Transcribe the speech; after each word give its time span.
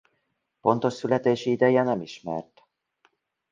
Pontos 0.61 0.93
születési 0.95 1.51
ideje 1.51 1.83
nem 1.83 2.01
ismert. 2.01 2.63